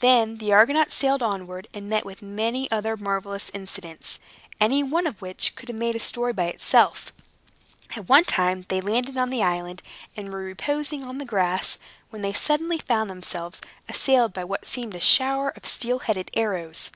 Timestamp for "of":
5.06-5.22, 15.50-15.64